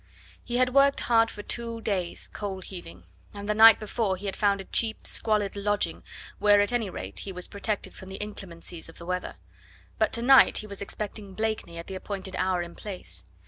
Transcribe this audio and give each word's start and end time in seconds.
He 0.43 0.57
had 0.57 0.73
worked 0.73 1.01
hard 1.01 1.29
for 1.29 1.43
two 1.43 1.79
days 1.79 2.27
coal 2.27 2.61
heaving, 2.61 3.03
and 3.35 3.47
the 3.47 3.53
night 3.53 3.79
before 3.79 4.15
he 4.17 4.25
had 4.25 4.35
found 4.35 4.59
a 4.59 4.63
cheap, 4.65 5.05
squalid 5.05 5.55
lodging 5.55 6.01
where 6.39 6.59
at 6.59 6.73
any 6.73 6.89
rate 6.89 7.19
he 7.19 7.31
was 7.31 7.47
protected 7.47 7.93
from 7.93 8.09
the 8.09 8.19
inclemencies 8.19 8.89
of 8.89 8.97
the 8.97 9.05
weather; 9.05 9.35
but 9.99 10.11
to 10.13 10.23
night 10.23 10.57
he 10.57 10.65
was 10.65 10.81
expecting 10.81 11.35
Blakeney 11.35 11.77
at 11.77 11.85
the 11.85 11.93
appointed 11.93 12.35
hour 12.39 12.61
and 12.61 12.75
place. 12.75 13.25